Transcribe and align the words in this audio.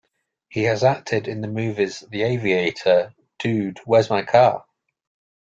He 0.49 0.63
has 0.63 0.83
acted 0.83 1.27
in 1.27 1.41
the 1.41 1.47
movies 1.47 1.99
"The 1.99 2.23
Aviator", 2.23 3.13
"Dude, 3.37 3.79
Where's 3.85 4.09
My 4.09 4.23
Car? 4.23 4.65